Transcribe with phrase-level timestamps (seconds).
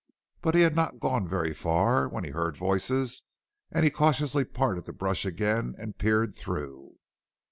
[0.41, 3.21] But he had not gone very far when he heard voices
[3.71, 6.95] and he cautiously parted the brush again and peered through.